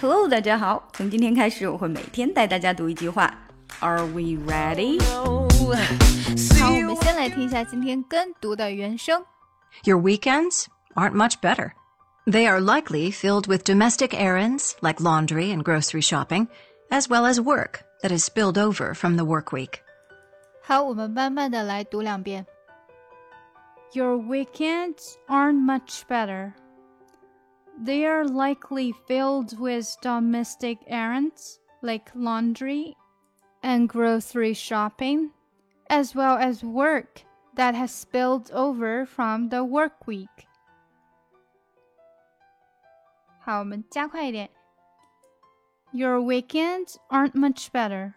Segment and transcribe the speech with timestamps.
[0.00, 0.88] Hello，大家好。
[0.92, 3.32] 从今天开始，我会每天带大家读一句话。
[3.80, 5.02] Are we ready？
[5.02, 9.24] 好，我们先来听一下今天跟读的原声。
[9.84, 11.72] Your weekends aren't much better.
[12.26, 16.48] They are likely filled with domestic errands like laundry and grocery shopping,
[16.90, 19.80] as well as work that has spilled over from the work week.
[20.62, 22.46] 好，我们慢慢的来读两遍。
[23.92, 26.52] Your weekends aren't much better.
[27.80, 32.96] They are likely filled with domestic errands like laundry
[33.62, 35.30] and grocery shopping,
[35.88, 37.22] as well as work
[37.54, 40.46] that has spilled over from the work week.
[43.40, 44.50] 好，我们加快一点。
[45.92, 48.14] Your weekends aren't much better.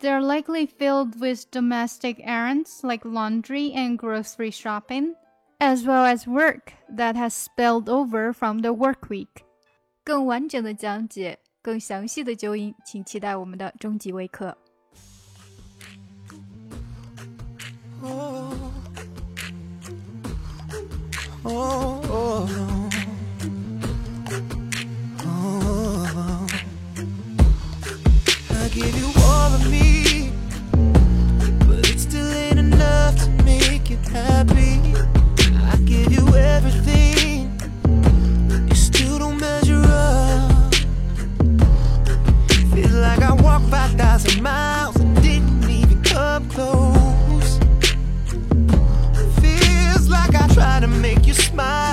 [0.00, 5.14] They're likely filled with domestic errands like laundry and grocery shopping,
[5.58, 9.44] as well as work that has spilled over from the work week.
[10.04, 14.56] 更完整的讲解，更详细的纠音，请期待我们的终极微课。
[28.52, 29.23] I give you
[44.17, 47.59] 5,000 miles and didn't even come close.
[49.41, 51.84] Feels like I try to make you smile,